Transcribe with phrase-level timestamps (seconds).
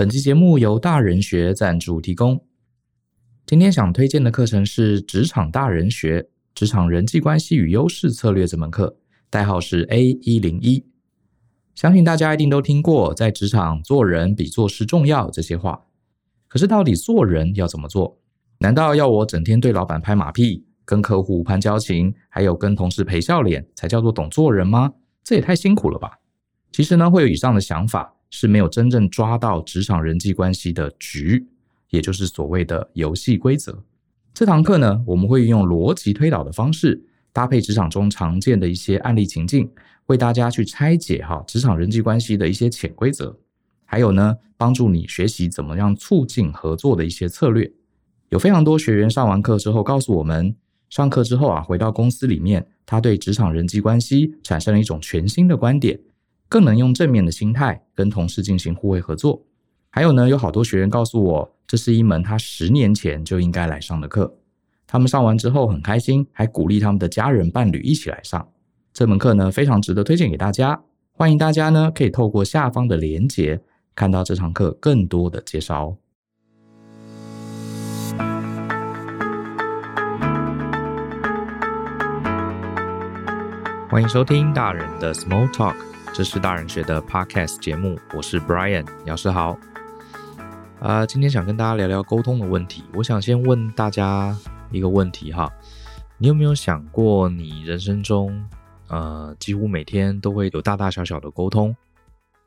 [0.00, 2.42] 本期节目由大人学赞助提供。
[3.44, 8.96] 今天想推荐的课程是《职场大人学：职场人际关系与优势策略》这门课，
[9.28, 10.86] 代号是 A 一零一。
[11.74, 15.84] 相信大家一定都听过“在职场做人比做事重要”这些话。
[16.48, 18.18] 可是，到底做人要怎么做？
[18.60, 24.94] 难道要我整天对老板拍马屁，跟客户攀交情，还有跟同事陪笑脸，才叫做懂做人吗？
[25.22, 26.20] 这也太辛苦了吧！
[26.72, 31.46] 其实呢，会有以上的想法，是没有真正抓到职场人际关系的局，
[31.90, 33.82] 也就是所谓的游戏规则。
[34.32, 39.68] 这堂课呢，我们会运用逻辑推导的方式，搭配职场中常见的一些案例情境，
[40.06, 43.36] 为大家去拆解哈职场人际关系的一些潜规则，
[43.84, 47.70] 还有呢，帮助你学习怎么样促进合作的一些策略。
[48.28, 50.54] 有非常多学员上完课之后告诉我们，
[50.88, 55.98] 上课之后啊，回到公司里面，他对职场人际关系产生了一种全新的观点。
[56.50, 59.40] 更能用正面的心态跟同事进行互惠合作。
[59.88, 64.34] 还有呢，有好多学员告诉我，这是一门他十年前就应该来上的课。
[64.84, 68.48] 他们上完之后很开心，还鼓励他们的家人伴侣一起来上
[68.92, 70.82] 这门课呢，非常值得推荐给大家。
[71.12, 73.60] 欢迎大家呢，可以透过下方的链接
[73.94, 75.96] 看到这堂课更多的介绍哦。
[83.88, 85.89] 欢迎收听大人的 Small Talk。
[86.12, 89.52] 这是大人学的 Podcast 节目，我是 Brian，老师好。
[90.80, 92.82] 啊、呃，今天想跟大家聊聊沟通的问题。
[92.94, 94.36] 我想先问大家
[94.72, 95.50] 一个问题哈，
[96.18, 98.44] 你有没有想过，你人生中
[98.88, 101.74] 呃几乎每天都会有大大小小的沟通？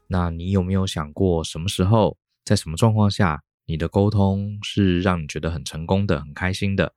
[0.08, 6.94] 那你有没有想过，什么时候，在什么状况下，你的沟通是让你觉得很成功的、很开心的？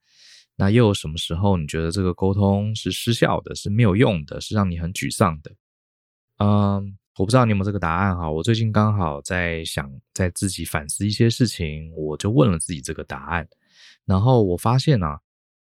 [0.57, 5.53] 那又有什么时候，你觉得这个沟通是失效的、是没有用的、是让你很沮丧的？
[6.39, 8.31] 嗯，我不知道你有没有这个答案哈。
[8.31, 13.49] 我最近刚好在想，在自己反思一些事情，我就问了自己这个答案。
[14.05, 15.17] 然后我发现呢，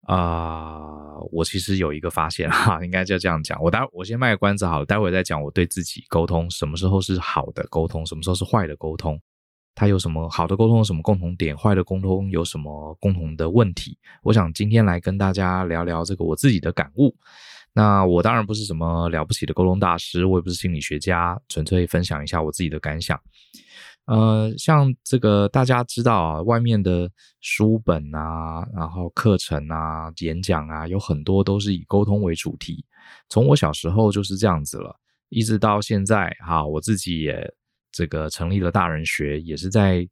[0.03, 3.61] 啊，我其实有一个发现哈，应该就这样讲。
[3.61, 9.21] 我待我先卖个关子好，待会再讲我对自己沟通什么时候是好的沟通，什么时候是坏的沟通，
[9.75, 13.99] 它有什么好的沟通有什么共同点，坏的沟通有什么共同的问题。
[14.23, 17.15] 我想今天来跟大家聊聊这个我自己的感悟。
[17.75, 23.19] 那我当然不是什么了不起的沟通大师，我也不是心理学家，纯粹分享一下我自己的感想。
[24.07, 27.09] 呃，像这个大家知道啊，外面的
[27.41, 32.85] 书本啊，然后课程啊，演讲啊，有很多都是以沟通为主题。
[33.29, 34.95] 从我小时候就是这样子了，
[35.29, 37.49] 一直到现在哈，我自己也
[37.91, 40.07] 这个成立了大人学，也是在。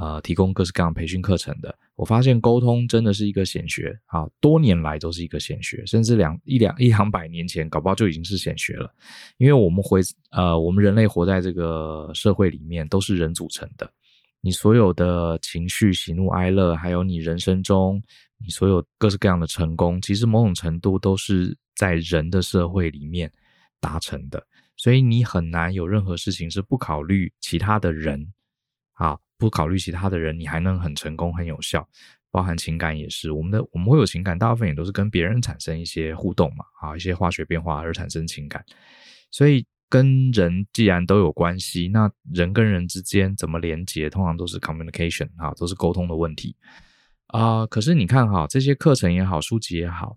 [0.00, 8.92] 呃，提供各式各样培训课程的，我发现沟通真的是一个显学啊，多年来都是一个显学，甚至两一两一两百年前，搞不好就已经是显学了。
[9.36, 10.00] 因为我们活
[10.32, 13.88] 呃，我们人类活在这个社会里面，都是人组成的。
[14.40, 18.02] 你所有的情绪、喜怒哀乐，还有你人生中
[18.38, 23.30] 你所有各式各样的成功，其实某种程度都是在人的社会里面
[23.78, 24.44] 达成的。
[24.76, 28.32] 所以你很难有任何事情是不考虑其他的人
[28.94, 29.16] 啊。
[29.44, 31.86] 不考虑其他的人，你还能很成功、很有效，
[32.30, 33.30] 包含情感也是。
[33.30, 38.64] 我们的我们会有情感，大部分也都是跟别人产生一些互动嘛，啊，一些化学变化而产生情感。
[39.30, 46.56] 所以跟人既然都有关系，那人跟人之间怎么连接，通常都是 communication 啊，都是沟通的问题
[47.26, 50.16] 啊、可是你看哈，这些课程也好，书籍也好，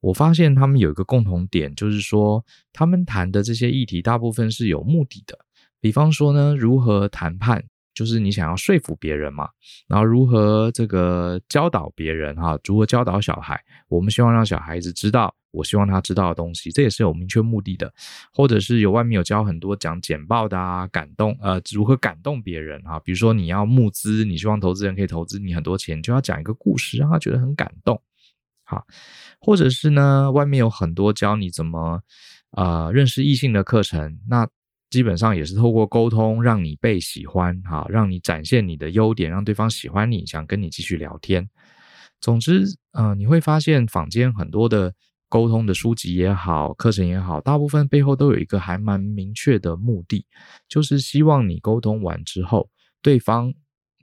[0.00, 5.38] 我发现他们有一个共同点，就是说他们谈的这些议题，大部分是有目的的。
[5.80, 7.64] 比方说呢，如何谈判。
[7.94, 9.48] 就是你想要说服别人嘛，
[9.86, 13.58] 然后如何这个教导别人哈，如何教导小孩？
[13.88, 17.92] 我们希望让小孩子知道，我希望他知道的东西，这也是有明确目的的。
[18.32, 22.98] 或者是有外面有教很多讲简报的啊，感动呃，如何感动别人哈？
[23.00, 28.02] 比如说你要募资，你希望投资人可以投资你很多钱，就要讲一个故事，让他觉得很感动。
[28.64, 28.84] 好，
[29.40, 32.00] 或者是呢，外面有很多教你怎么
[32.50, 34.48] 呃认识异性的课程，那。
[34.94, 41.50] 基本上也是透过沟通，让你被喜欢，哈，让你展现你的优点，让对方喜欢你，想跟你继续聊天。
[42.20, 42.62] 总之，
[42.92, 44.94] 呃，你会发现坊间很多的
[45.28, 50.24] 沟通的书籍也好，课程也好，大部分背后都有一个还蛮明确的目的，
[50.68, 52.70] 就是希望你沟通完之后，
[53.02, 53.52] 对方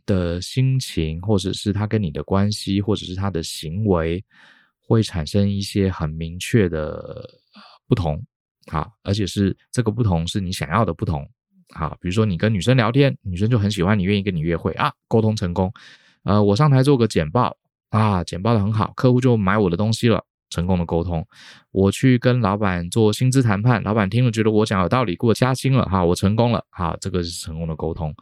[0.05, 4.21] 的心情，或者是他跟你的关系，或者是他的行为，
[4.85, 7.39] 会产生一些很明确的
[7.87, 8.21] 不同。
[8.71, 11.29] 好，而且是这个不同是你想要的不同。
[11.75, 15.69] 好，比如说你跟女生聊天，女生就很喜欢你，愿意跟你约会啊，沟通成功。
[16.23, 17.57] 呃，我上台做个简报
[17.89, 21.27] 啊，简报的很好，客户就买我的东西了，成功的沟通。
[21.71, 28.15] 我去跟老板做薪资谈判，老板听了觉得我讲有道理，给我加薪了哈，我成功了，好，这个是成功的沟通。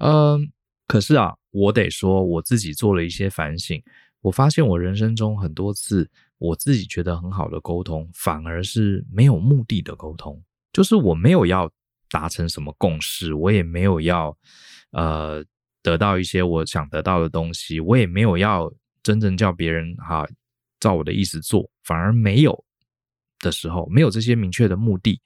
[0.00, 0.52] 嗯，
[0.86, 3.82] 可是啊，我得说，我自己做了一些反省，
[4.20, 10.42] 我发现我人生中很多次我自己觉得很好的沟通，反而是没有目的的沟通，
[10.72, 11.70] 就是我没有要
[12.10, 14.36] 达成什么共识，我也没有要
[14.90, 15.44] 呃
[15.82, 18.72] 得到一些我想得到的东西，我也没有要
[19.02, 20.26] 真正叫别人哈
[20.78, 22.64] 照我的意思做，反而没有
[23.40, 25.20] 的时候，没有这些明确的目的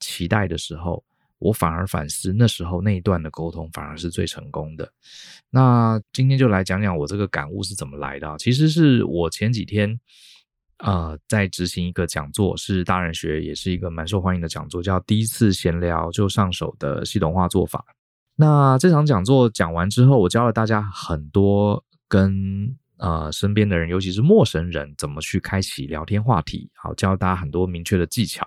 [0.00, 1.04] 期待的时候。
[1.42, 4.88] 我反而反思，那时候那一段的沟通反而是最成功的。
[5.50, 8.36] 那今天就来讲讲我这个感悟是怎么来的啊。
[8.38, 9.98] 其实是我前几天，
[10.78, 17.84] 呃，在执行一个讲座，是大人学，也是一个蛮受欢迎的讲座，叫“第一次闲聊就上手的系统化做法”。
[18.36, 28.46] 那这场讲座讲完之后，我教了大家很多跟呃身边的人，尤其是陌生人，怎么去开启聊天话题，好，教大家很多明确的技巧。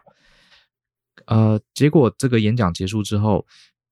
[1.27, 3.45] 呃，结果这个演讲结束之后，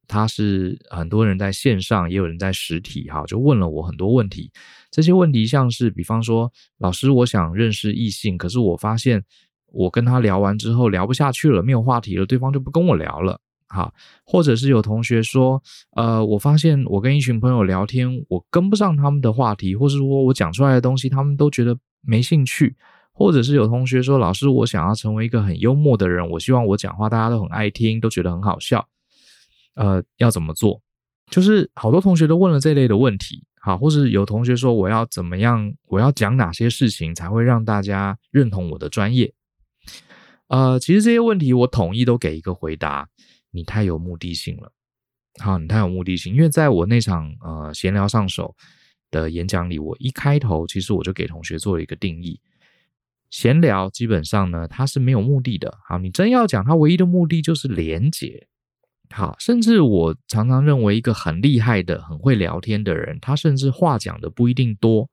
[0.07, 4.51] 他是很多人在线上，也有人在实体，哈，就问了我很多问题。
[4.91, 9.23] 这些问题像是，比方说，老师，我想认识异性，可是我发现
[9.71, 13.91] 我跟他聊完之后聊不下去了，没有话题了，对方就不跟我聊了，哈。
[14.25, 15.59] 或者是有同学说，
[15.95, 22.75] 呃，我发现我跟一群朋友聊天，我跟不上他们的话题，或是说我讲出来的东西，他们都觉得没兴趣。
[23.13, 28.87] 或者是有同学说，老师，我想要成为一个很幽默的人，我希望我讲话大家都很爱听，都觉得很好笑。
[29.75, 30.81] 呃，要怎么做？
[31.29, 39.33] 就是好多同学都问了这类的问题，好，或是有同学说，我要怎么样，我要讲哪些事情才会让大家认同我的专业？
[40.47, 43.07] 呃，其实这些问题我统一都给一个回答：
[43.51, 44.71] 你太有目的性了。
[45.39, 48.53] 好，你太有目的性，因为在我那场呃闲聊上手
[49.09, 52.39] 的演讲里，我一开头其实我就给同学做了一个定义。
[53.33, 55.75] 闲聊基本上呢，它是没有目的的。
[55.89, 58.45] 好，你真要讲，它唯一的目的就是连接。
[59.09, 65.09] 好，甚至我常常认为，一个很厉害的、很会聊天的人，他甚至话讲的不一定多，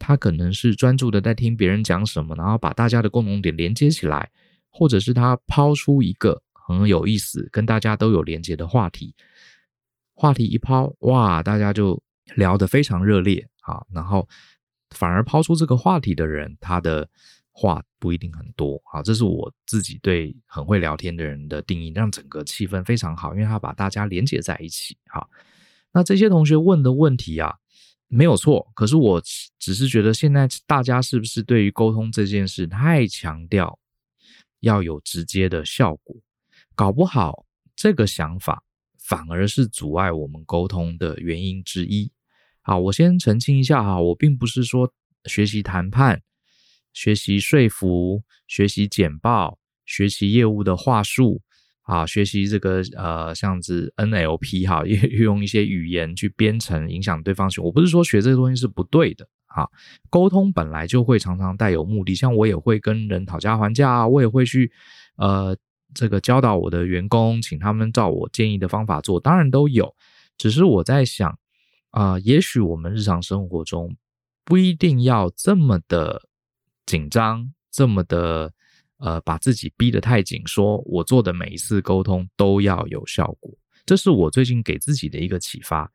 [0.00, 4.28] 他可能是专注的在听别人讲什么，然后把大家的共同点连接起来，
[4.68, 9.14] 或者是他抛出一个很有意思、跟大家都有连接的话题。
[10.14, 12.02] 话题一抛，哇，大家就
[12.34, 13.46] 聊得非常热烈。
[13.60, 14.28] 啊，然后
[14.90, 17.08] 反而抛出这个话题的人，他的。
[17.52, 24.96] 话不一定很多，好，这是我自己对很会聊天的人的定义，让整个气氛非常好，因为他把大家连接在一起。
[25.08, 25.28] 好，
[25.92, 27.56] 那这些同学问的问题啊，
[28.06, 29.22] 没有错，可是我
[29.58, 33.78] 只是觉得现在大家是不是对于沟通这件事太强调
[34.60, 36.16] 要有直接的效果，
[36.74, 37.44] 搞不好
[37.74, 38.62] 这个想法
[38.98, 42.10] 反而是阻碍我们沟通的原因之一。
[42.62, 44.90] 好，我先澄清一下哈，我并不是说
[45.24, 46.22] 学习谈判。
[46.92, 51.40] 学习说服，学习简报，学习业务的话术，
[51.82, 57.60] 啊，学习这个呃，像是 NLP 哈，也 用一些语言去编程影响对方学。
[57.60, 59.68] 我不是说学这个东西是不对的，啊，
[60.10, 64.70] 沟通本来就会常常带有目的，像我也会跟人讨价还价啊，我也会去
[65.16, 65.56] 呃，
[65.94, 69.94] 这个教导我的员工，请他们照我建议的方法做，当然都有。
[70.36, 71.38] 只是我在想
[71.90, 73.96] 啊，也许我们日常生活中
[74.44, 76.29] 不一定要这么的。
[76.90, 78.52] 紧张这么的，
[78.98, 83.56] 呃，把自己逼得太紧，说我做的每一次沟通都要有效果，
[83.86, 85.88] 这是我最近给自己的一个启发。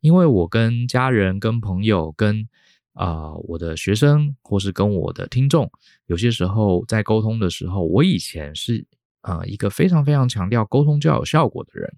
[0.00, 2.48] 因为我跟家人、跟朋友、跟
[2.94, 5.70] 啊、我的学生，或是跟我的听众，
[6.06, 8.84] 有些时候在沟通的时候，我以前是
[9.20, 11.88] 啊、呃、一个非常非常强调沟通就要有效果的人。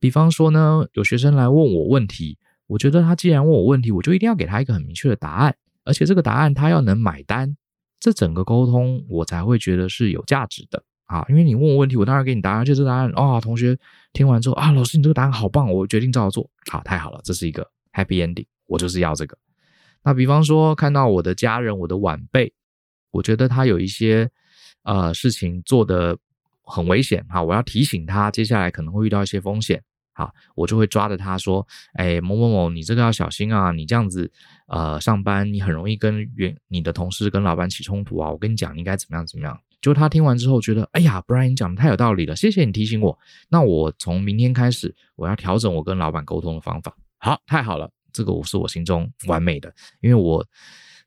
[0.00, 2.36] 比方说呢，有学生来问我问题，
[2.66, 7.56] 我觉得他既然问我问题，我就一定要给他一个很明确的答案，而且这个答案他要能买单。
[8.04, 13.74] 这整个沟通我才会觉得是有价值的啊，因为你问我问题，我当然给你答案，就这答案啊、哦，同学
[14.12, 19.38] 听完之后啊，老师你这个答案好棒，我决定照做，好，太好了，这是一个 happy ending，我就是要这个。
[20.02, 22.52] 那比方说看到我的家人，我的晚辈，
[23.10, 24.30] 我觉得他有一些
[24.82, 26.18] 呃事情做得
[26.62, 29.82] 很危险哈，我要提醒他，接下来可能会遇到一些风险。
[30.14, 31.66] 好，我就会抓着他说
[31.98, 33.72] ：“哎，某某某，你这个要小心啊！
[33.72, 34.30] 你这样子，
[34.68, 38.30] 呃，上班你很容易跟原你的同事跟老板起冲突啊！
[38.30, 43.18] 我跟你讲，你应该怎么样怎么样。”就他听完之后觉得：“哎呀，Brian 你讲的太有道理了，谢谢你提醒我。
[43.50, 46.96] 那我从明天开始，我要调整我跟老板沟通的方法。
[47.18, 50.46] 好，太好了，这个我是我心中完美的，因为我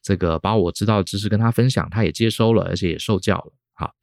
[0.04, 3.54] 这个把我知道的知识跟他分享，他也接收了，而且也受教了。
[3.74, 3.96] 好，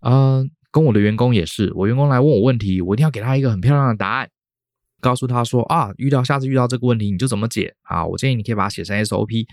[0.00, 4.28] 嗯、”跟我的员工也是，我员工来问我问题，我一定要给他一个很漂亮的答案，
[5.00, 8.04] 告诉他说啊，遇到下次遇到这个问题你就怎么解啊？
[8.04, 9.46] 我建议你可以把它写成 SOP。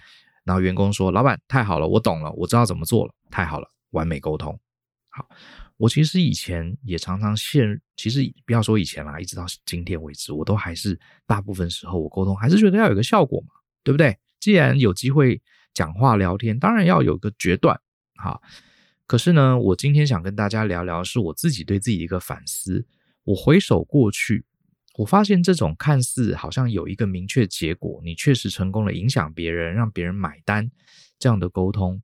[0.45, 4.57] 然后员工说，老板太好了，我懂了，我知道怎么做了，太好了，完美沟通。
[5.09, 5.27] 好，
[5.77, 10.97] 我其实以前也常常陷，其实不要说以前啦，一直到今天为止，我都还是
[11.27, 13.47] 大部分时候我沟通还是觉得要有个效果嘛，
[13.83, 14.17] 对不对？
[14.39, 15.39] 既然有机会
[15.73, 17.79] 讲话聊天，当然要有个决断，
[18.15, 18.41] 好。
[19.09, 22.85] 可是呢，我今天想跟大家聊聊，是我自己对自己的一个反思。
[23.23, 24.45] 我回首过去，
[24.97, 30.69] 我发现这种看似好像有一个明确结果，你确实成功了，影响别人，让别人买单，
[31.17, 31.99] 这样的沟通，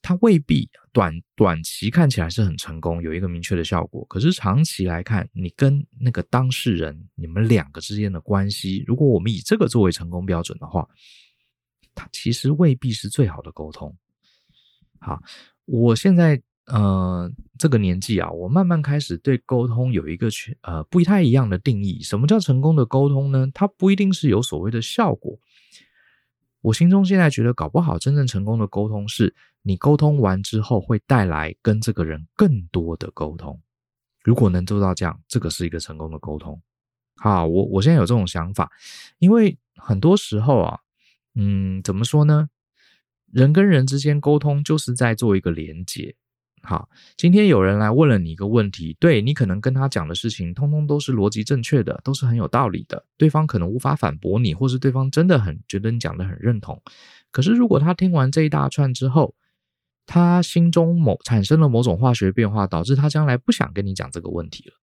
[0.00, 4.04] 它未必短短期看起来是很成功，有一个明确的效果。
[4.04, 10.88] 可是长期来看，你跟那个当事人，你们两个之间的关系，如果我们以这个作为成功标准的话，
[11.92, 13.92] 它其实未必是最好的沟通。
[15.00, 15.20] 好。
[15.72, 22.02] 我现在呃这个年纪啊，我慢慢开始对沟通有一个全呃不太一样的定义。
[22.02, 23.48] 什么叫成功的沟通呢？
[23.54, 25.38] 它不一定是有所谓的效果。
[26.62, 33.60] 我心中现在觉得，搞不好真正成功的沟通是你沟通完之后会带来跟这个人更多的沟通。
[34.24, 36.60] 如果能做到这样，这个是一个成功的沟通。
[37.16, 38.70] 好，我我现在有这种想法，
[39.18, 40.80] 因为很多时候啊，
[41.36, 42.48] 嗯，怎么说呢？
[43.32, 46.14] 人跟人之间沟通就是在做一个连接。
[46.62, 56.82] 好，今天有人来问了你一个问题，对，你可能跟他讲的事情通通都是逻辑正确的，都是很有道理的，对方可能无法反驳你，或是对方真的很觉得你讲的很认同。
[57.30, 59.34] 可是如果他听完这一大串之后，
[60.04, 64.74] 他心中某产生了某种化学变化，导致他将来不想跟你讲这个问题了，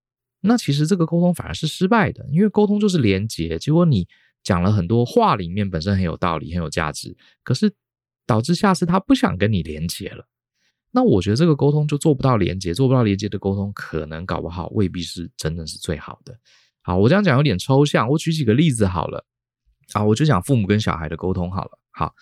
[0.42, 4.08] 那其实这个沟通反而是失败的，因为沟通就是连接，结果你
[4.42, 7.72] 讲了很多话里面本身很有道理，很有价值，可是。
[8.28, 10.28] 导致下次他不想跟你连接了，
[10.92, 16.38] 那我觉得这个沟通就做不到连接，做不到连接的沟通，可能搞不好未必是真的是最好的。
[16.82, 19.26] 好，我这样讲有点抽象，我举几个例子好了。
[19.94, 21.80] 啊，我就讲父母跟小孩的沟通好了。
[21.92, 22.14] 好，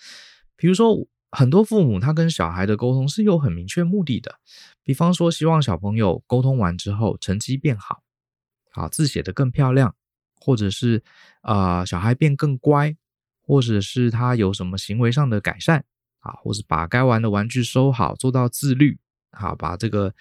[0.56, 0.96] 比如说
[1.32, 4.36] 很多父母他跟小孩的沟通是有很明确目的的，
[4.84, 8.04] 比方说希望小朋友沟通完之后成绩变好，
[8.72, 9.96] 好，字写得更漂亮，
[10.40, 11.04] 或者是
[11.42, 12.96] 啊，小孩变更乖，
[13.42, 15.86] 或者是他有什么行为上的改善。
[16.26, 19.00] 啊，或是把该玩的玩具收好，做到自律。
[19.32, 20.14] 好，把这个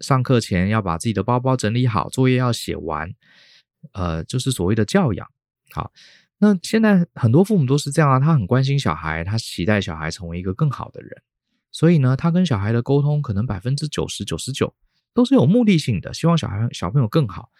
[0.00, 3.10] 上课前要把自己的包包整理好，作业要写完。
[3.92, 5.30] 呃，就是所谓的教养。
[5.70, 5.92] 好，
[6.38, 11.22] 那现在很多父母都是这样啊，他很关心小孩，他期待小孩成为一个更好的人。
[11.70, 14.74] 所以呢，他跟小孩的沟通可能百分之九十九十九
[15.14, 17.50] 都是有目的性的，希望小孩小朋友更好。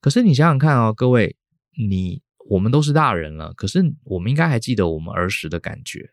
[0.00, 1.36] 可是你想想看哦，各位，
[1.76, 6.10] 你我们都是大人了，可是我们应该还记得我们儿时的感觉。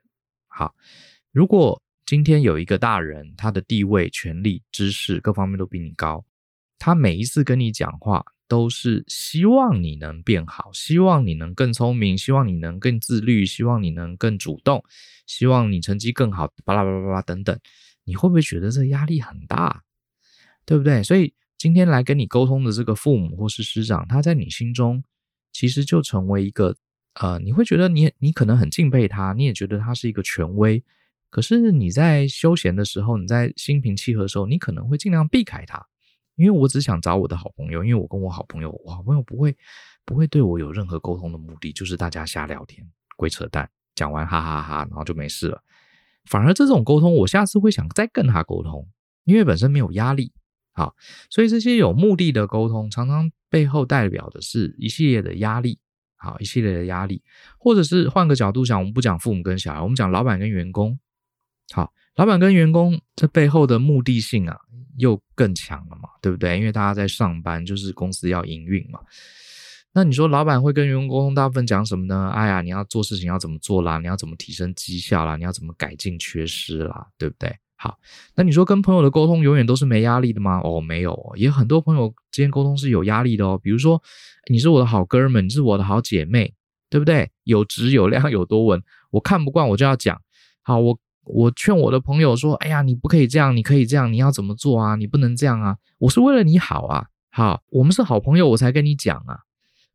[0.48, 0.76] 好。
[1.36, 6.24] 如果今天有一个大人，他的地位、权力、知识各方面都比你高，
[6.80, 14.82] 他每一次跟你讲话都是希望你能变好，希望你能更聪明，希望你能更自律，希望你能更主动，
[15.28, 17.60] 希望你成绩更好，巴拉巴拉巴拉等等，
[18.06, 19.84] 你会不会觉得这压力很大？
[20.66, 21.04] 对不对？
[21.04, 25.04] 所以今天来跟你沟通的这个父母或是师长，他在你心中
[25.52, 26.74] 其实就成为一个
[27.16, 30.82] 呃，你会觉得你你可能很敬佩他，你也觉得他是一个权威。
[31.36, 35.86] 可是你在休闲的时候，你在心平气和的时候，你可能会尽量避开他，
[36.38, 39.54] 因为我只想找我的好朋友，因为我跟我好朋友，我好朋友不会
[40.06, 45.62] 不会对我有任何沟通的目的，就是大家瞎聊天、鬼扯淡，讲完哈哈哈，然后就没事了。
[46.24, 48.88] 反而这种沟通，我下次会想再跟他沟通，
[49.26, 50.32] 因为本身没有压力。
[50.72, 50.96] 好，
[51.30, 55.80] 所以这些有目的的沟通，常常背后代表的是一系列的压力。
[56.16, 57.22] 好，一系列的压力，
[57.60, 60.98] 或者是换个角度想，我们不讲父母跟小孩，我们讲老板跟员工。
[61.72, 64.58] 好，老板跟员工这背后的目的性啊，
[64.98, 66.58] 又更强了嘛，对不对？
[66.58, 69.00] 因为大家在上班，就是公司要营运嘛。
[69.94, 72.30] 那你说老板会跟员工沟通，大部分讲什么呢？
[72.36, 73.98] 哎呀，你要做事情要怎么做啦？
[73.98, 75.38] 你要怎么提升绩效啦？
[75.38, 77.08] 你要怎么改进缺失啦？
[77.18, 77.56] 对不对？
[77.78, 77.98] 好，
[78.36, 80.60] 那你说跟朋友的沟通永远都是没压力的吗？
[80.64, 83.60] 哦，没有，也很多朋友之间沟通是有压力的哦。
[83.62, 84.02] 比如说，
[84.50, 86.54] 你是我的好哥们，你是我的好姐妹，
[86.90, 87.32] 对不对？
[87.44, 90.22] 有质有量有多稳，我看不惯我就要讲。
[90.62, 91.00] 好，我。
[91.26, 94.96] 我劝我的朋友说：“哎呀，你不可以这样，你可以这样，你要怎么做啊？
[94.96, 95.78] 你不能这样啊！
[95.98, 97.08] 我是为了你好啊！
[97.32, 99.40] 好，我们是好朋友，我才跟你讲啊。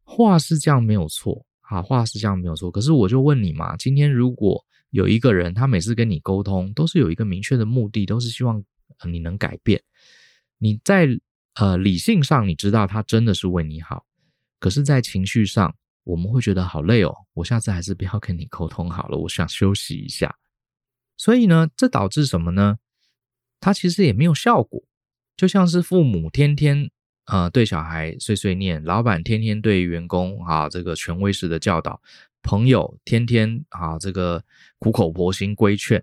[0.02, 2.70] 话是这样没有错，好，话是这样没有错。
[2.70, 8.62] 可是我就问你嘛，今天如果有一个人，他每次跟你沟通都是有一个明确的目的，都是希望
[9.08, 9.80] 你能改变。
[10.58, 11.08] 你在
[11.54, 14.04] 呃理性上你知道他真的是为你好，
[14.58, 15.72] 可是，在情绪上
[16.02, 17.14] 我们会觉得好累哦。
[17.34, 20.34] 我下次还是不要跟你沟通好了，我想休息一下。”
[21.20, 22.78] 所以呢，这导致什么呢？
[23.60, 24.82] 它其实也没有效果，
[25.36, 26.90] 就像是父母天天
[27.26, 32.00] 呃对小孩碎碎念，老板天天对员工啊这个权威式的教导，
[32.42, 34.42] 朋友天天啊这个
[34.78, 36.02] 苦口婆心规劝。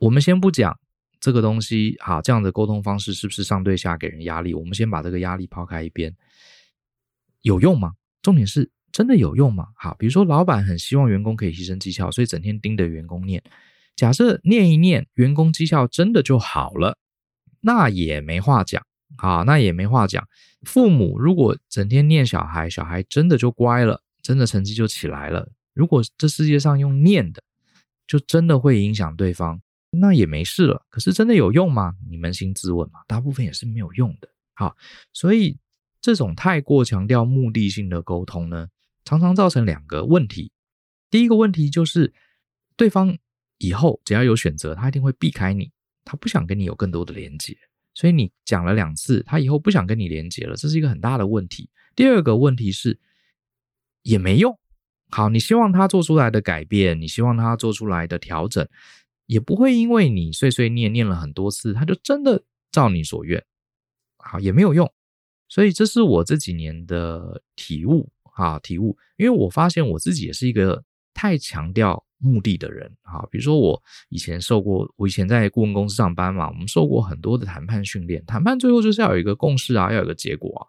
[0.00, 0.80] 我们先不讲
[1.20, 4.54] 这个东西好，这样的沟通方式是不是上对下给人压力？
[4.54, 6.16] 我们先把这个压力抛开一边，
[7.42, 7.92] 有用吗？
[8.22, 9.66] 重点是真的有用吗？
[9.76, 13.42] 好，比如说老板很希望员工可以提升绩效，所以整天盯着员工念。
[13.96, 16.98] 假设念一念，员工绩效真的就好了，
[17.60, 18.84] 那也没话讲。
[19.18, 20.26] 啊，那也没话讲。
[20.62, 25.52] 父母如果整天念小孩，小孩真的就乖了，真的成绩就起来了。
[25.72, 27.42] 如果这世界上用念的，
[28.08, 29.60] 就真的会影响对方。
[29.92, 31.94] 那也没事了，可是真的有用吗？
[32.10, 34.28] 你扪心自问嘛，大部分也是没有用的。
[34.54, 34.76] 好，
[35.12, 35.58] 所以
[36.00, 38.66] 这种太过强调目的性的沟通呢，
[39.04, 40.50] 常常造成两个问题。
[41.08, 42.12] 第一个问题就是，
[42.76, 43.16] 对方
[43.58, 45.70] 以后只要有选择，他一定会避开你，
[46.04, 47.56] 他不想跟你有更多的连接。
[47.94, 51.70] 所以你讲了两次，他以后不想跟你连接了，这是一个很大的问题。
[51.94, 52.98] 第二个问题是，
[54.02, 54.58] 也没用。
[55.10, 58.66] 好，你希望他做出来的改变，你希望他做出来的调整。
[59.26, 63.42] 也不会因为你碎碎念念了很多次，他就真的照你所愿，
[64.18, 64.92] 好，也没有用。
[65.48, 68.98] 所以这是我这几年的体悟，啊，体悟。
[69.16, 70.84] 因为我发现我自己也是一个
[71.14, 80.64] 太强调目的的人，啊，比如说我以前受过，我以前在顾问公司上班嘛，我们受过很多的谈判训练，谈判最后就是要有一个共识啊，要有一个结果啊，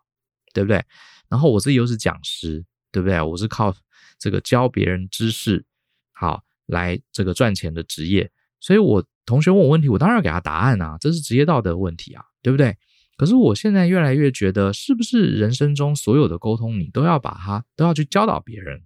[0.53, 0.83] 对不对？
[1.29, 3.21] 然后我自己又是讲师，对不对？
[3.21, 3.73] 我是靠
[4.19, 5.65] 这个教别人知识，
[6.11, 8.29] 好，来这个赚钱的职业。
[8.59, 12.75] 所以，我同学问我问题，我当然要给他答案啊，这是职业道德问题啊，对不对？
[13.17, 18.83] 可是我现在越来越觉得，是不是人生中所有的沟通，你都要把它都要去教导别人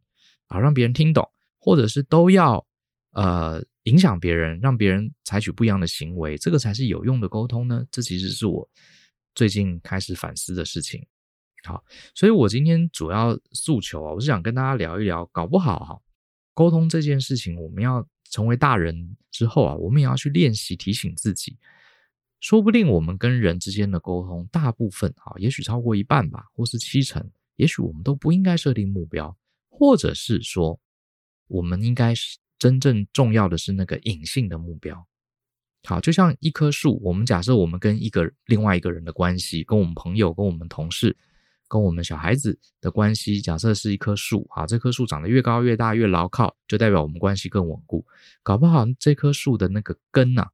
[0.48, 1.28] 啊，让别人听懂，
[1.70, 2.66] 或者是都要
[3.12, 7.86] 呃影响别人，让别人采取不一样的行为，这个才是有用的沟通呢？
[7.92, 8.68] 这其实是我
[9.36, 11.06] 最近开始反思的事情。
[11.64, 11.84] 好，
[12.16, 16.02] 所以我今天主要诉求啊，我是想跟大家聊一聊，搞不好哈，
[16.56, 18.04] 沟通这件事情，我们要。
[18.32, 21.58] 成为大人之后啊，我们也要去练习提醒自己，
[22.40, 29.36] 说不定我们跟人之间的沟通，大部分啊，也许超过一半吧，或是七成，也许我们都不应该设定目标，
[29.68, 30.80] 或者是说，
[31.50, 35.06] 我们应该是真正重要的是那个隐性的目标。
[35.84, 41.18] 好，就像一棵树，我们假设我们跟一个另外一个人的关系，跟我们朋友，跟我们同事。
[41.72, 48.04] 跟我们小孩子的关系，假设是一棵树啊，这棵树长得越高越大越牢靠，就代表我们关系更稳固。
[48.42, 50.48] 搞不好这棵树的那个根呐、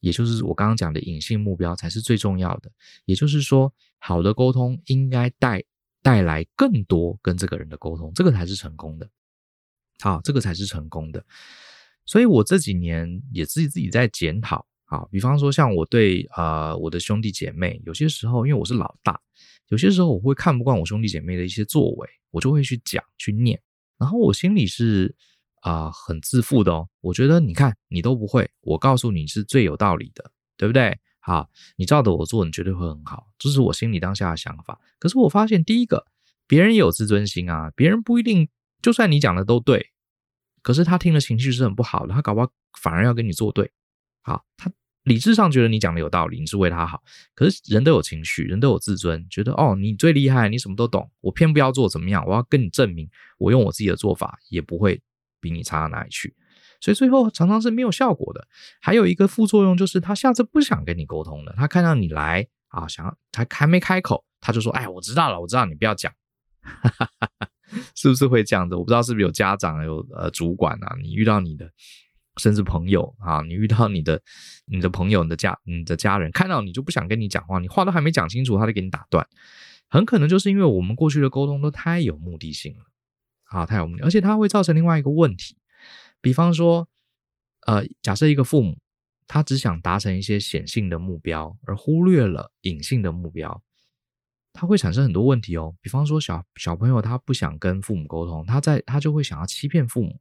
[0.00, 2.72] 也就是我刚刚讲的隐性目标才是最重要的。
[3.04, 5.62] 也就是说，好的沟通应该带
[6.02, 9.06] 带来更多跟这个人的沟通，这个才是成功的。
[10.00, 11.24] 好，这个才是成功的。
[12.04, 14.66] 所以我这几年也自己自己在检讨。
[14.84, 19.20] 好，比方说像我对啊、呃、我的兄弟姐妹，有些时候因为我是老大。
[19.68, 23.60] 有些时候我会看不惯我兄弟姐妹的一些作为，我就会去讲去念，
[23.98, 25.12] 然后我心里是
[25.62, 26.88] 啊、很自负的哦。
[27.00, 30.96] 我觉得你看你都不会，我告诉你是最有道理的，对不对？
[31.18, 34.78] 好，你照着我做，你绝对会很好，这是我心里当下的想法。
[35.00, 36.06] 可是我发现，第一个，
[36.46, 38.48] 别人有自尊心啊，别人不一定，
[38.82, 39.90] 就算你讲的都对，
[40.62, 43.70] 可是他听了情绪是很不好的，他搞不好反而要跟你作对。
[44.22, 44.70] 好，他。
[45.06, 47.00] 理智上觉得你讲的有道理，你是为他好。
[47.32, 52.26] 可是人都有情绪，人都有自尊，觉得哦，你最厉害，你什么都懂，我偏不要做怎么样？
[52.26, 53.08] 我要跟你证明，
[53.38, 55.00] 我用我自己的做法也不会
[55.40, 56.34] 比你差到哪里去。
[56.80, 58.48] 所以最后常常是没有效果的。
[58.80, 61.54] 还有一个副作用就是，他下次不想跟你沟通了。
[61.56, 66.12] 他看到你来啊，想要他还没开口，他就说：“哎，我知道了，我知道，你不要讲。”
[67.94, 68.74] 是不是会这样子？
[68.74, 70.96] 我不知道是不是有家长有呃主管啊？
[71.02, 71.70] 你遇到你的。
[72.38, 74.20] 甚至朋友啊，你遇到你的、
[74.66, 79.26] 你的朋友、你的家、你的家人，看到你就不想跟你讲话，你话都还没讲清楚，他就给你打断，
[79.88, 82.84] 很可能就是因为我们过去的沟通都太有目的性了，
[83.44, 85.56] 啊，太有目的，而且它会造成另外一个问题，
[86.20, 86.86] 比方说，
[87.66, 88.76] 呃，假设一个父母
[89.26, 93.62] 他只想达成一些显性的目标，而忽略了隐性的目标，
[94.56, 95.74] 他会产生很多问题哦。
[95.80, 100.18] 比方说小，小朋友他不想跟父母沟通，他在他就会想要欺骗父母。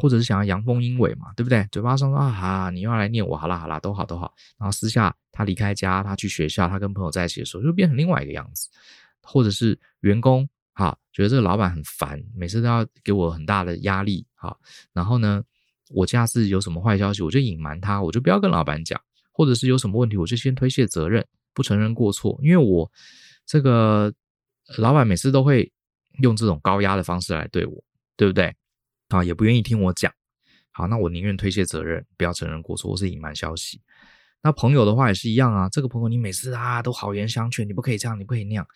[0.00, 1.66] 或者是想要阳奉阴违嘛，对不对？
[1.72, 4.32] 嘴巴上说啊哈，你又要来念我，好啦好啦，都好都好。
[4.56, 8.68] 然后私下他离开家，他去学校，他跟朋友在一起的时候，就变成另外一个样子。
[9.22, 14.56] 或者是员工哈，觉得这个老板很烦，每次都要给我很大的压力哈。
[14.92, 15.42] 然后呢，
[15.90, 19.00] 我下次有什么坏消息，我就隐瞒他，我就不要跟老板讲。
[19.32, 22.88] 或者是有什么问题，我就先推卸责任，不承认过错，因为我
[23.48, 24.12] 这个
[24.76, 25.72] 老板每次都会
[26.20, 27.82] 用这种高压的方式来对我，
[28.14, 28.54] 对不对？
[29.08, 30.12] 啊，也不愿意听我讲。
[30.70, 33.80] 好，那我宁愿推卸责任，不要承认过错，或是隐瞒消息。
[34.42, 35.66] 那朋友的话也是一样啊。
[35.70, 38.66] 这个朋友你每次啊都好言相劝，你不可以这样，你不可以那样。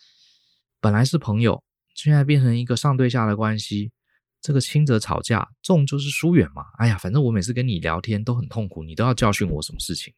[0.81, 1.63] 本来是朋友，
[1.95, 3.93] 现在变成一个上对下的关系。
[4.41, 6.65] 这个轻则吵架，重就是疏远嘛。
[6.79, 10.13] 哎呀，反正我每次跟你聊天都很痛苦，你都要教训我什么事情？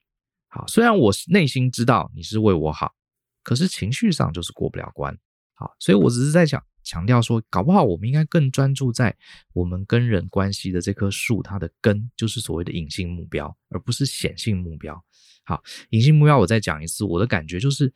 [0.49, 2.95] 好，虽然我内心知道你是为我好，
[3.45, 5.17] 可是情绪上就是过不了关。
[5.53, 9.17] 好，所以我只是在讲强调说，搞不好我们应该更专注在
[9.53, 15.01] 我们跟人关系的这棵树，它的根就是所谓的隐性目标，而不是显性目标。
[15.45, 17.93] 好，隐性目标我再讲一次，我的感觉就是，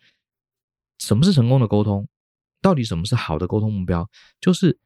[0.98, 2.06] 什么是成功的沟通？
[2.62, 4.08] 到底什么是好的沟通目标？
[4.40, 4.78] 就是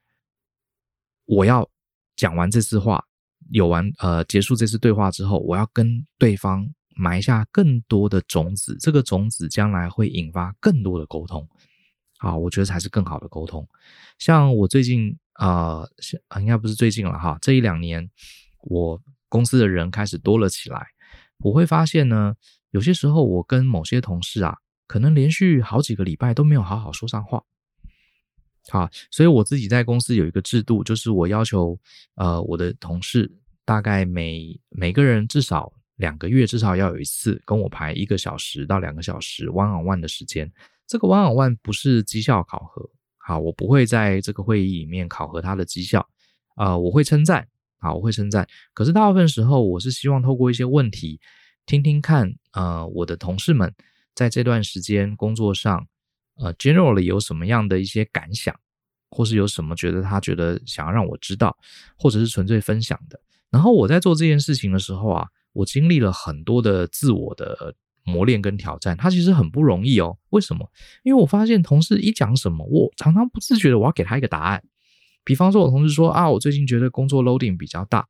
[1.24, 1.68] 我要
[2.16, 3.04] 讲完这次话，
[3.50, 11.48] 有完呃结束这次对话之后，我要跟对方埋下更多的种子，这个种子将来会引发更多的沟通。
[12.18, 13.66] 好，我觉得才是更好的沟通。
[14.18, 15.84] 像我最近啊，
[16.28, 18.08] 呃，应该不是最近了哈，这一两年
[18.60, 20.86] 我公司的人开始多了起来。
[21.38, 22.34] 我会发现呢，
[22.70, 27.42] 有些时候我跟某些同事啊，可能连续好几个礼拜都没有好好说上话。
[28.68, 31.76] 好，所以我自己在公司有一个制度，就是我要求
[32.14, 33.28] 呃我的同事
[33.64, 40.50] 大概每每个人至少两个月至少要有一次跟我排一个小时到两个小时 one on one 的时间。
[40.88, 46.04] 这个 one on one 不是绩效考核，好，我不会在这个会议里面考核他的绩效，
[46.56, 47.46] 呃，我会称赞，
[47.78, 48.46] 好，我会称赞。
[48.74, 51.20] 可是大部分时候，我是希望透过一些问题，
[51.66, 53.72] 听听看，呃，我的同事们
[54.12, 55.86] 在这段时间工作上，
[56.34, 58.54] 呃，generally 有什么样的一些感想，
[59.08, 61.56] 或是有什么觉得他觉得想要让我知道，
[61.96, 63.18] 或者是纯粹分享的。
[63.50, 67.74] 然后我在做这件事情的时候啊，我经历了很多的自我的。
[68.04, 70.18] 磨练跟挑战，它其实很不容易哦。
[70.30, 70.68] 为什么？
[71.04, 74.60] 因为我发现同事一讲什么，我常常不自觉的我要给他一个答案。
[75.22, 78.08] 比方说，我同事说啊，我最近觉得工作 loading 比较大，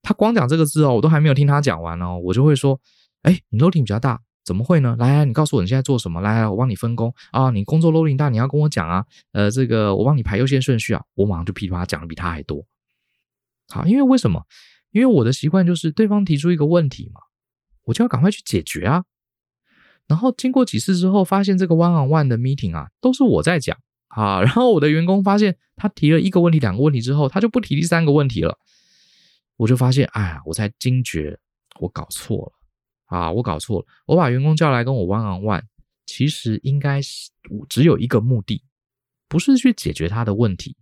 [0.00, 2.80] 他光讲这个字哦，我都还没有听他讲完哦，我就会说，
[3.20, 4.96] 哎，你 loading 比较大，怎么会呢？
[4.98, 6.22] 来来，你告诉我你现在做什么？
[6.22, 7.50] 来来，我帮你分工啊。
[7.50, 9.04] 你工作 loading 大，你要跟我讲啊。
[9.32, 11.04] 呃，这个我帮你排优先顺序啊。
[11.14, 12.64] 我马上就噼里啪啦讲的比他还多。
[13.68, 14.46] 好，因为为什么？
[14.92, 17.20] 因为我的习惯就是对方提出一个问题嘛。
[17.84, 19.04] 我就要赶快去解决啊！
[20.06, 23.76] 然后经过几次之后，发现这个 one on one 的 meeting 啊，都是我在讲
[24.08, 24.40] 啊。
[24.42, 28.56] 然后我的员工发现他提了一个问题、两个问题之后，他就不提第三个问题了。
[29.56, 31.36] 我就发现，哎呀，我才惊觉
[31.80, 33.32] 我搞错了啊！
[33.32, 35.62] 我搞错了，我把员工叫来跟我 one on one，
[36.06, 37.30] 其实应该是
[37.68, 38.62] 只有一个目的，
[39.26, 40.76] 不是去解决他的问题，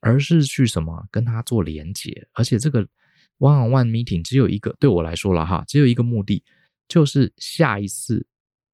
[0.00, 2.86] 而是去什么跟他做连接，而且这个。
[3.38, 6.44] One on one meeting 只有一个，对我来说了哈，只有一个目的，
[6.86, 8.24] 就是下一次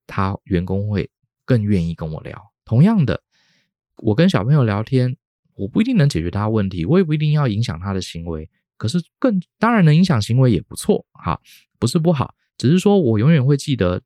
[0.06, 1.10] 他员工会
[1.46, 2.52] 更愿意跟我聊。
[2.66, 3.22] 同样的，
[4.02, 5.16] 我跟小朋友聊天，
[5.54, 11.40] 我不一定能解决他问题，我也不一定要影响他的行为，可是更当然能影响行为也不错哈，
[11.78, 14.02] 不是不好，只是说我永远会记得，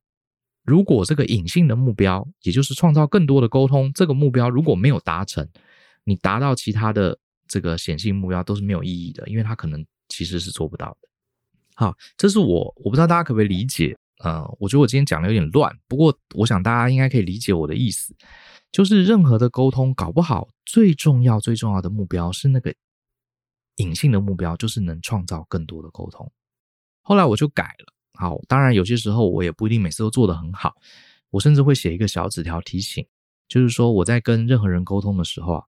[0.65, 5.49] 如果这个隐性的目标，也就是创造更多的沟通，这个目标如果没有达成，
[6.05, 9.85] 你达到其他的这个显性目标都是没有意义的，因为他可能。
[10.13, 11.09] 其实是做不到的。
[11.75, 13.97] 好，这是我，我不知道大家可不可以理解。
[14.19, 18.15] 呃，我觉得我今天讲的有点乱，不过我想大家应该可以理解我的意思。
[18.71, 22.73] 就是任何的沟通，搞不好最重要、最重要的目标是那个
[23.77, 26.31] 隐性的目标，就是能创造更多的沟通。
[27.03, 27.93] 后来我就改了。
[28.15, 30.75] 好，当然有些时候我也不一定每次都做得很好。
[31.31, 33.05] 我甚至会写一个小纸条提醒，
[33.49, 35.65] 就是说我在跟任何人沟通的时候啊，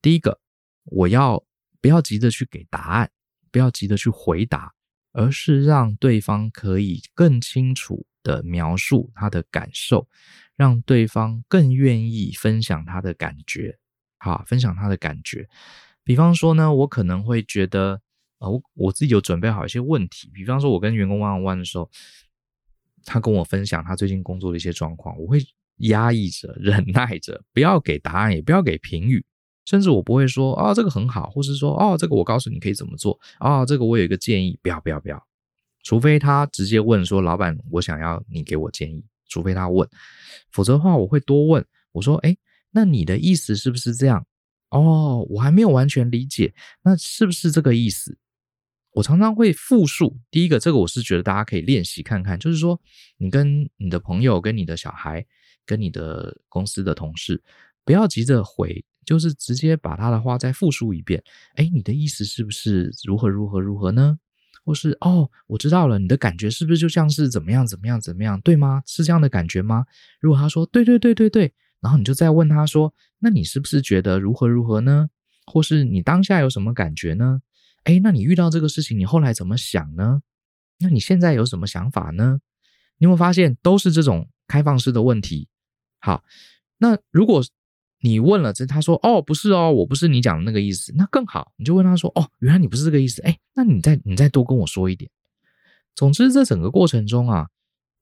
[0.00, 0.40] 第一个
[0.84, 1.44] 我要
[1.82, 3.10] 不要急着去给答案。
[3.50, 4.72] 不要急着去回答，
[5.12, 10.08] 而是让对方可以更清楚的描述他的感受，
[10.56, 13.78] 让对方更愿意分享他的感觉。
[14.18, 15.48] 好，分享他的感觉。
[16.04, 18.00] 比方说呢，我可能会觉得，
[18.38, 20.30] 呃，我我自己有准备好一些问题。
[20.34, 21.90] 比方说，我跟员工 one on one 的时候，
[23.04, 25.38] 他跟我分享他最近工作的一些状况，我会
[25.78, 29.24] 压抑着、 忍耐着，不要给答案，也不要给评语。
[29.70, 33.16] 甚至我不会说啊、哦，这个很好，或是说哦，这个我告诉你可以怎么做。
[33.38, 35.24] 啊、这个我有一个建议，不要不要不要，
[35.84, 39.88] 除非他直接问说，老板，我想要你给我建议，除非他问，
[40.50, 42.36] 否则的话我会多问，我说，哎，
[42.72, 44.26] 那你的意思是不是这样？
[44.70, 46.52] 哦，我还没有完全理解，
[46.82, 48.18] 那是不是这个意思？
[48.94, 52.80] 我常常会复述，第一个，这个我是觉得大家可以练习看看，就是说，
[53.18, 55.24] 你跟你的朋友、跟你的小孩、
[55.64, 57.40] 跟你的公司的同事，
[57.84, 58.84] 不要急着回。
[59.04, 61.22] 就是直接把他的话再复述一遍，
[61.54, 64.18] 哎，你的意思是不是如何如何如何呢？
[64.62, 68.82] 或是哦，我知道了，你的感觉是不是就像是怎么样怎么样怎么样，对吗？
[68.86, 69.86] 是这样的感觉吗？
[70.20, 75.08] 如果他说对对对对对，然后你就再问他说，那你是不是觉得如何如何呢？
[75.46, 77.40] 或是你当下有什么感觉呢？
[77.84, 80.20] 哎，那你遇到这个事情，你后来怎么想呢？
[80.78, 82.38] 那你现在有什么想法呢？
[82.98, 85.48] 你有没有发现都是这种开放式的问题？
[86.00, 86.22] 好，
[86.78, 87.42] 那如果。
[88.02, 95.10] 你问了这，他说哦，不是哦，我不是你讲的那个意思，那更好，你就问他说哦，原来你不是这个意思，哎，那你再你再多跟我说一点。
[95.94, 97.48] 总之，这整个过程中啊，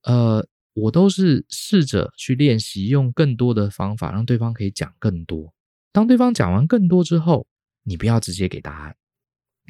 [0.04, 5.52] 呃，我都是试着去练习，用更多的方法让对方可以讲更多。
[5.90, 7.46] 当对方讲完更多之后，
[7.82, 8.94] 你不要直接给答案。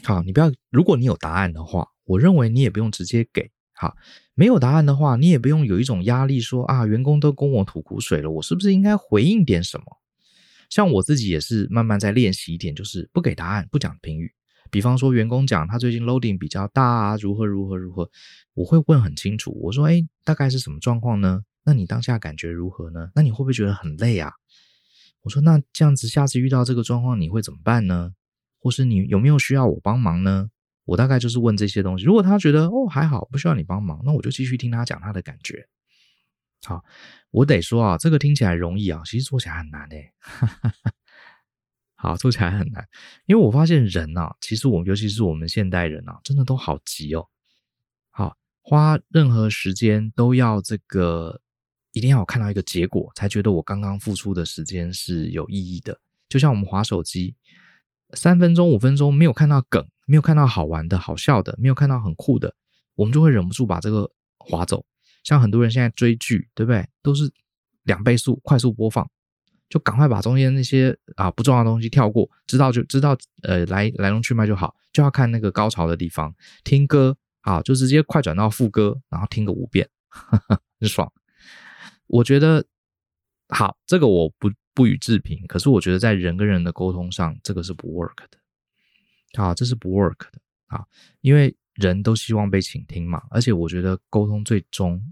[0.05, 3.51] 好，你不要，如果你有答案的话，我认为你也不用直接给。
[3.73, 3.97] 好，
[4.35, 9.85] 没有答案的话，你也不用有一种压力说啊，员工都跟我吐苦水了，我是不是应该回应点什么？
[10.69, 14.33] 像我自己也是慢慢在练习一点，就是不给答案，不讲评语。
[14.71, 18.11] 比方说，员工讲他最近 loading 比较大啊，如何如何如何，
[18.55, 19.51] 我会问很清楚。
[19.63, 21.43] 我说，哎，大概是什么状况呢？
[21.65, 23.11] 那你当下感觉如何呢？
[23.15, 24.33] 那你会不会觉得很累啊？
[25.23, 28.13] 我说，那这样子，下次遇到这个状况，你会怎么办呢？
[28.61, 30.51] 或是你有没有需要我帮忙呢？
[30.85, 32.05] 我大概就是问这些东西。
[32.05, 35.67] 如果他觉得哦还好，不需要你帮忙，那我就继续听他讲他的感觉。
[36.65, 36.85] 好，
[37.31, 40.13] 我得说啊，这个听起来容易啊，其实做起来很难诶。
[41.95, 42.87] 好，做起来很难，
[43.27, 47.27] 因为我发现人啊，其实我们尤其是我们现代人啊，真的都好急哦。
[48.11, 51.41] 好，花任何时间都要这个，
[51.93, 55.99] 一定要我看到一个结果，才觉得我刚刚付出的时间是有意义的。
[56.29, 57.35] 就像我们划手机。
[58.15, 62.55] 三分钟、五分钟没有看到梗，没有看到好玩的、好笑的，没有看到很酷的，
[62.95, 64.87] 我们就会忍不住把这个划走。
[65.29, 66.89] 像很多人现在追剧，对不对？
[67.03, 67.31] 都是
[67.83, 69.07] 两倍速快速播放，
[69.69, 76.35] 就赶快把中间那些啊不重要的东西跳过，知道就知道，呃，来来龙去脉就好，就要看那个高潮的地方。
[76.65, 81.13] 听歌啊，就直接快转到副歌，然后听个五遍，呵呵，很爽。
[82.07, 82.65] 我觉得
[83.49, 84.51] 好，这个我不。
[84.75, 90.39] 不予置评，可是我觉得在人跟人的沟通上，这个是不 work 的，啊，这是不 work 的
[90.69, 90.87] 啊，
[91.21, 95.03] 因为人都希望被倾听嘛，而且我觉得沟通最终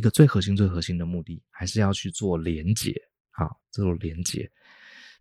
[0.00, 2.94] 一个最核心、最核心的目的，还是要去做连接，
[3.30, 4.50] 好，这种连接，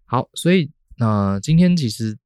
[0.06, 2.18] 好，所以呃，今天其实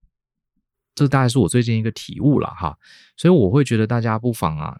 [0.94, 2.78] 这大概是我最近一个体悟了哈，
[3.18, 4.80] 所以我会觉得大家不妨啊，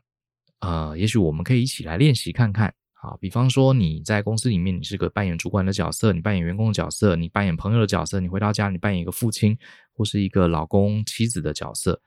[0.60, 2.72] 呃，也许我们可以一起来练习看看。
[2.94, 9.58] 好，比方说你在公司里面，你是个扮演主管的角色，你扮演员工的角色，你扮演朋友的角色，你回到家，你扮演一个父亲
[9.92, 12.00] 或是一个老公、妻子的角色，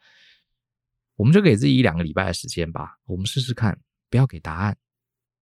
[1.17, 4.79] 我们就给自己一两个礼拜的时间吧，我们试试看，不要给答案，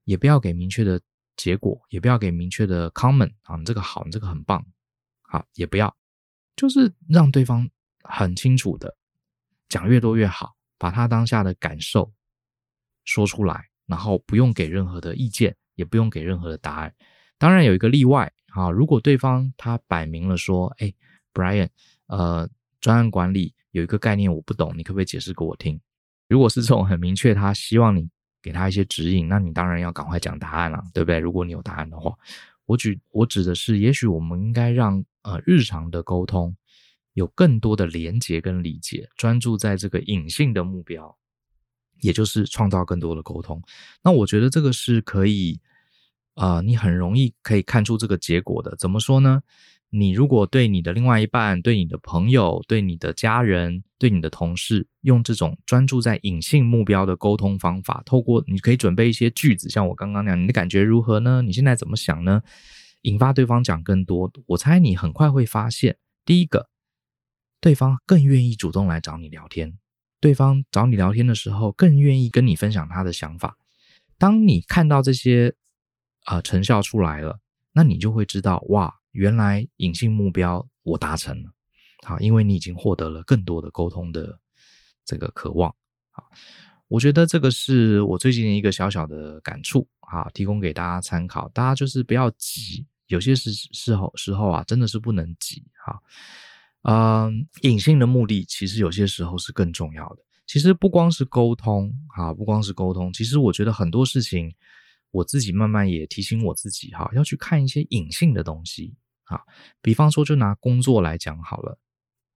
[0.05, 1.01] 也不要给明确的
[1.37, 4.65] 结果，也不要给明确的 comment 啊，你这个好，你这个很棒，
[5.23, 5.95] 好，也不要，
[6.57, 7.69] 就是让对方
[8.03, 8.97] 很清楚的
[9.69, 12.13] 讲越多越好，把他当下的感受
[13.05, 13.69] 说出来。
[13.87, 16.95] 然后不用给任何的意见，也不用给任何的答案。
[17.37, 20.91] 当然有一个例外啊，如果对方他摆明了说：“哎
[21.35, 21.69] ，Brian，
[22.07, 22.49] 呃，
[22.81, 25.79] 专案管理有一个概念我不懂，你可不可以解释给我听？”
[26.31, 28.09] 如果是这种很明确，他希望你
[28.45, 31.19] 给他一些指引，那你当然要赶快讲答案了，对不对？
[31.19, 32.15] 如果你有答案的话，
[32.67, 36.55] 我举我指的是，也许我们应该让呃日常的沟通
[37.15, 41.17] 有更多的连结跟理解，专注在这个隐性的目标。
[42.01, 43.63] 也就是创造更多的沟通，
[44.03, 45.59] 那我觉得这个是可以，
[46.35, 48.77] 啊、你很容易可以看出这个结果的。
[48.77, 49.43] 怎么说呢？
[49.97, 61.43] 你如果对你的另外一半、对你的朋友、对你的家人、对你的同事，用这种专注在隐性目标的沟通方法，透过你可以准备一些句子，像我刚刚那样，你的感觉如何呢？
[61.43, 62.43] 你现在怎么想呢？
[63.03, 66.69] 引发对方讲更多，我猜你很快会发现，第一个，
[67.61, 69.79] 对方更愿意主动来找你聊天。
[70.21, 73.57] 对方找你聊天的时候，更愿意跟你分享他的想法。
[74.19, 75.55] 当你看到这些
[76.25, 77.39] 啊、呃、成效出来了，
[77.75, 81.51] 那你就会知道，哇，原来隐性目标我达成了。
[82.03, 84.39] 好，因为你已经获得了更多的沟通的
[85.05, 85.75] 这个渴望。
[86.11, 86.29] 好，
[86.89, 89.89] 我觉得这个是我最近一个小小的感触。
[90.01, 91.49] 好，提供给大家参考。
[91.49, 95.65] 大家就是不要急，有些时时候时候啊，真的是不能急。
[95.85, 96.03] 好。
[96.87, 100.19] 嗯，隐性的目的其实有些时候是更重要的。
[100.47, 104.55] 其实不光是沟通，哈，不光是沟通，其实我觉得很多事情，
[105.11, 108.95] 我自己慢慢也提醒我自己，哈，要去看一些隐性的东西，
[109.81, 111.79] 比方说就拿工作来讲好了，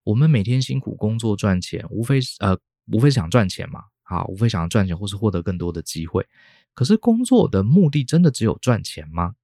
[0.03, 2.57] 我们每天辛苦工作赚钱，无非是呃，
[2.91, 6.27] 无非想赚钱嘛，啊，无非想要赚钱或是获得更多的机会。
[6.73, 9.35] 可是工作的目的真的只有赚钱吗？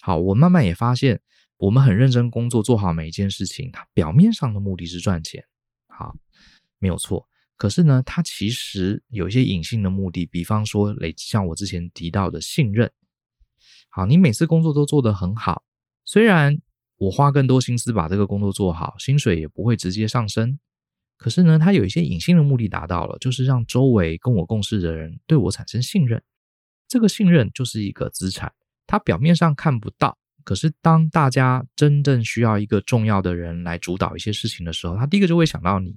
[0.00, 1.20] 好，我慢慢也发现。
[1.56, 5.42] 我们很认真工作，做好每一件事情，它表面上的目的是赚钱，
[5.86, 6.14] 好，
[6.78, 7.26] 没有错。
[7.56, 12.90] 可是呢，它其实有一些隐性的目的，比方说累，像我之前提到的信任。
[13.88, 15.62] 好，你每次工作都做得很好，
[16.04, 16.60] 虽然
[17.04, 20.58] 我花更多心思把这个工作做好，薪水也不会直接上升，
[21.16, 26.22] 可是呢，他有一些隐性的目的达到了，就是让周围跟我共事的人对我产生信任。
[26.88, 28.52] 这个信任就是一个资产，
[28.86, 30.16] 它表面上看不到。
[30.44, 35.96] 可是，当大家真正需要一个重要的人来主导一些事情的时候，他第一个就会想到你，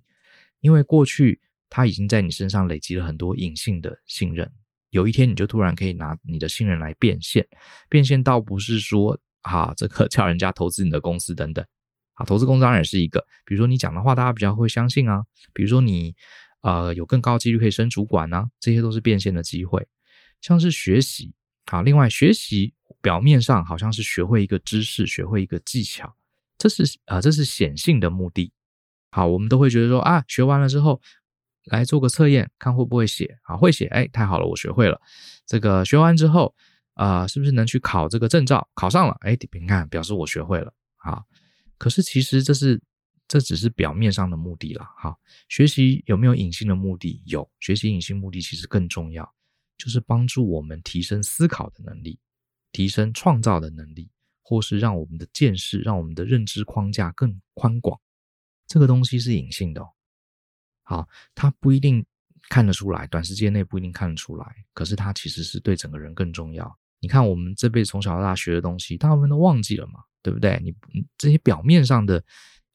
[0.62, 1.40] 因为过去
[1.70, 4.50] 他已经在你身上累积了很多隐性的信任。
[4.92, 7.46] 有一天你就突然可以拿你的信任来变现，
[7.90, 11.66] 变现倒不是说啊，这个叫人家投资你的公司等等，
[12.14, 15.24] 啊，投资公司当然也是一个，比如说你讲的话大家比较会相信啊，
[15.54, 16.16] 比如说你
[16.62, 19.88] 呃有更高几率可以升主管啊，这些都是变现的机会，
[20.42, 21.34] 像是学习，
[21.66, 26.16] 啊，另外学习表面上好像是学会一个知识，学会一个技巧，
[26.58, 28.52] 这是啊、这是显性的目的，
[29.12, 31.02] 好，我们都会觉得说啊，学完了之后。
[31.70, 33.58] 来做个测验，看会不会写啊？
[33.58, 35.02] 会写，哎，太好了，我学会了。
[35.46, 36.56] 这个学完之后，
[36.98, 38.68] 啊、是不是能去考这个证照？
[38.74, 41.24] 考上了，哎，你看，表示我学会了啊。
[41.78, 42.82] 可是其实这是
[43.28, 44.84] 这只是表面上的目的了。
[44.98, 47.22] 好，学习有没有隐性的目的？
[47.26, 49.32] 有，学习隐性目的其实更重要，
[49.78, 52.20] 就是帮助我们提升思考的能力，
[52.72, 54.10] 提升创造的能力，
[54.42, 58.00] 或是让我们的见识、让我们的认知框架更宽广。
[58.66, 59.90] 这个东西是隐性的哦。
[60.82, 62.04] 好，他不一定
[62.50, 66.76] 看得出来，短时间内不一定看得出来，可是他其实是对整个人更重要。
[67.00, 70.60] 你看，我们这辈子从小到大学的东西，大部分都忘记了嘛，对不对？
[70.64, 70.74] 你
[71.18, 72.24] 这些表面上的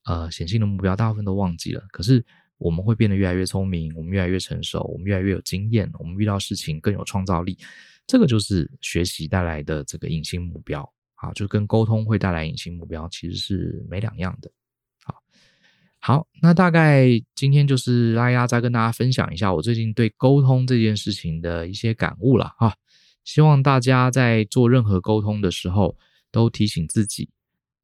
[0.04, 1.82] 呃显性的目标，大部分都忘记了。
[1.90, 2.24] 可是
[2.58, 7.58] 我们会变得越来越聪明，我们越来越成熟，我们越来越有经验，我们遇到事情更有创造力。
[8.06, 14.50] 这个就是学习带来的这个隐性目标啊，就跟沟通会带来隐性目标其实是没两样的。
[15.04, 15.22] 好，
[15.98, 22.74] 好那大概今天就是拉亚再跟大家分享一下我最近对沟通这件事情的一些感悟了哈。
[23.24, 25.96] 希望大家在做任何沟通的时候，
[26.30, 27.30] 都提醒自己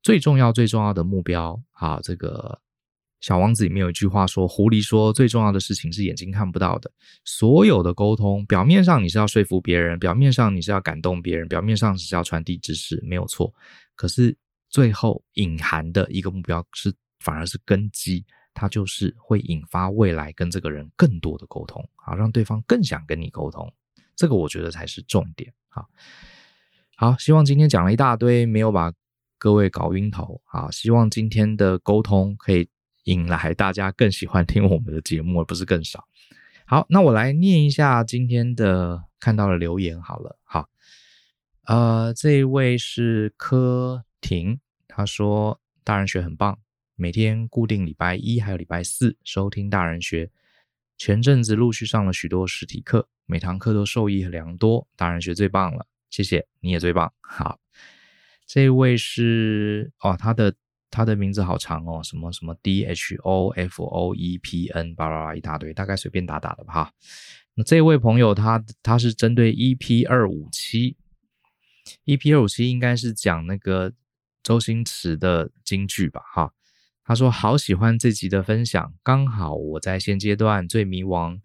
[0.02, 1.60] 最重要最重要的目标。
[1.72, 2.60] 啊，这个
[3.20, 6.90] 小王子里面有一句话说：“狐狸说最重要的事情是眼睛看不到的。”
[7.24, 13.52] 所有的沟通，表面上你是要说服别人，表面上你是要感动别人，表面上是要传递知识，没有错。
[13.94, 14.36] 可是
[14.68, 16.92] 最后隐含的一个目标是。
[17.20, 18.24] 反而是根基，
[18.54, 23.68] 它就是会引发未来跟这个人更多的沟通，好，让对方更想跟你沟通，
[24.18, 25.52] 这个我觉得才是重点。
[25.68, 25.88] 好，
[26.96, 28.92] 好，希望今天讲了一大堆，没有把
[29.38, 30.42] 各位搞晕头。
[30.44, 32.68] 好，希望今天的沟通可以
[33.04, 36.08] 引来大家更喜欢听我们的节目，而不是更少。
[36.66, 40.36] 好，那我来念一下今天的看到的留言好了。
[40.42, 40.68] 好，
[41.66, 46.58] 呃，这一位是柯婷，他说大人学很棒。
[46.96, 50.32] 每天固定礼拜一还有礼拜四收听大人学，
[50.98, 54.88] 前阵子陆续上了许多实体课，每堂课都受益良多。
[54.96, 57.12] 大人学最棒了，谢谢，你也最棒。
[57.20, 57.60] 好，
[58.44, 60.52] 这位是哦，他的
[60.90, 66.72] 他的名字好长哦，什么什么 D H O F O E P N，巴拉巴拉一大堆，大概随便打打的吧。
[66.72, 66.92] 哈，
[67.54, 70.96] 那这位朋友他他是针对 EP 二五七
[72.06, 73.92] ，EP 二五七应该是讲那个
[74.42, 76.20] 周星驰的京剧吧？
[76.34, 76.52] 哈。
[77.08, 81.40] 他说：“好喜欢这集的分享，刚好我在现阶段最迷惘，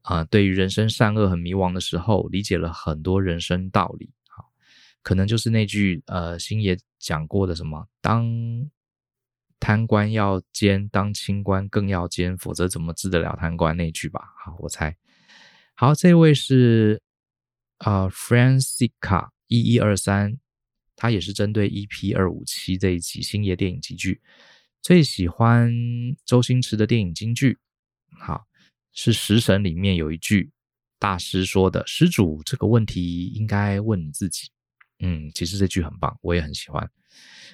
[0.00, 4.10] 啊、对于人生善恶很迷惘的时候，理解了很多人生道理。
[4.26, 4.50] 好，
[5.02, 8.26] 可能就是那句呃，星爷讲过的什么，当
[9.60, 14.22] 贪官要奸，当清官更要奸，否则怎么治得了贪官那句吧？
[14.42, 14.96] 好，我猜。
[15.74, 17.02] 好，这位是
[17.76, 20.38] 啊、呃、，Francica 一一二三，
[20.96, 24.22] 他也是针对 EP 二五七这一集星爷电影集句。”
[24.82, 25.72] 最喜欢
[26.24, 27.56] 周星驰的电影金句，
[28.18, 28.44] 好，
[28.92, 30.50] 是《食神》里面有一句
[30.98, 34.48] 大师说的：“施主，这个问题应该问你自己。”
[34.98, 36.90] 嗯，其实这句很棒，我也很喜欢。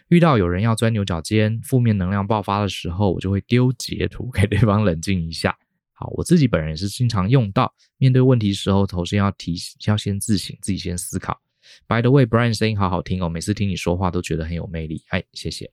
[0.08, 5.54] 遇到有人要钻牛角尖、负面能量爆发的时候，我就会丢截图给对方冷静一下。
[5.92, 7.74] 好，我自己本人也是经常用到。
[7.98, 9.54] 面对问题时候，头先要提，
[9.86, 11.38] 要先自省，自己先思考。
[11.86, 15.04] By the way，Brian 声音好好听哦，每次听你说话都觉得很有魅力。
[15.08, 15.70] 哎，谢谢。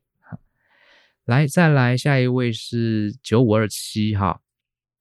[1.26, 4.40] 来，再来，下一位是九五二七哈，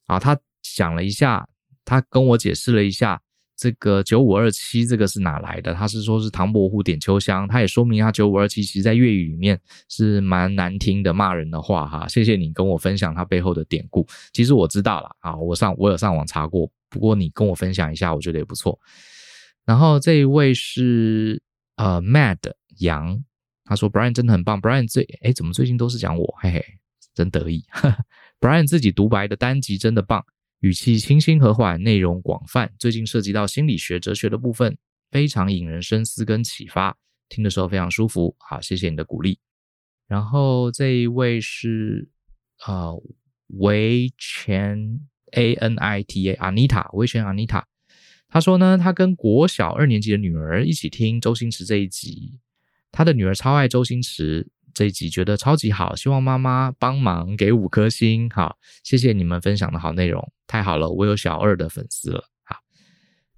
[0.06, 1.46] 啊，他想了一下，
[1.84, 3.20] 他跟我解释了一下，
[3.54, 5.74] 这个九五二七这个是哪来的？
[5.74, 9.60] 他是说是唐伯虎点秋香，他也说明他九五二七其实在粤语里面
[9.90, 12.08] 是蛮难听的骂人的话哈。
[12.08, 18.80] 谢谢你跟我分享他背后的典故，其实我知道了啊，我上我有上网查过，不过你跟我分享一下，我觉得也不错。
[19.66, 21.42] 然后这一位是
[21.76, 22.38] 呃 Mad
[22.78, 23.22] 杨。
[23.64, 26.34] 他说：“Brian 真的很棒，Brian 最哎，怎么最近都是讲我？
[26.38, 26.62] 嘿嘿，
[27.14, 27.64] 真得意。
[28.38, 30.22] Brian 自己独白的单集真的棒，
[30.60, 32.70] 语气清新和缓，内容广泛。
[32.78, 34.76] 最近涉及到心理学、哲学的部分，
[35.10, 36.94] 非常引人深思跟启发，
[37.30, 38.36] 听的时候非常舒服。
[38.38, 39.38] 好，谢谢你的鼓励。
[40.06, 42.06] 然后这一位是
[42.66, 42.94] 呃
[43.46, 45.00] 维权
[45.32, 47.62] A N I T A Anita 维权 Anita，
[48.28, 52.40] 他说呢，他跟国小二年级的女儿一起听周星驰这一集。”
[52.94, 58.30] 他的女儿超爱周星驰这一集，觉得超级好，希望妈妈帮忙给五颗星。
[58.30, 62.22] 好，谢谢你们分享的好内容，太好了，我有小二的粉丝了。
[62.44, 62.56] 好，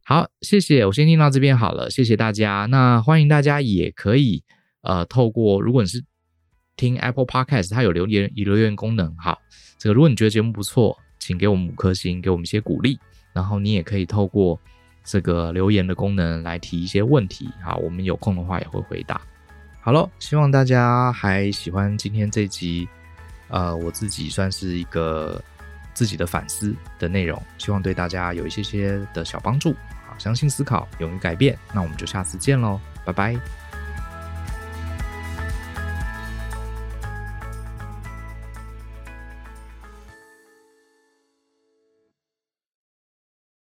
[0.05, 2.67] 好，谢谢，我先听到这边好了，谢谢大家。
[2.67, 4.45] 那欢迎大家也可以
[4.83, 6.05] 呃，透过如果你是
[6.77, 9.39] 听 Apple Podcast，它有留言留言功能，好，
[9.79, 12.99] 这个如果你觉得节目不错，请给我们五颗星，给我们一些鼓励。
[13.33, 14.61] 然后你也可以透过
[15.03, 19.21] 这个留言的功能来提一些问题，好，我们有空的话也会回答。
[19.87, 22.89] 好了，希望大家还喜欢今天这集，
[23.47, 25.41] 呃，我自己算是一个
[25.95, 29.77] 自己的反思的内容，希望对大家有一些些的小帮助。
[30.09, 31.57] 好相信思考，勇于改变。
[31.73, 33.37] 那我们就下次见喽，拜拜。